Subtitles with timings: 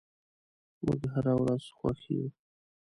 [0.83, 2.25] موږ هره ورځ خوښ یو.